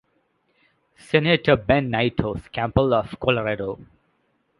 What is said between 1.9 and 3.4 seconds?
Nighthorse Campbell of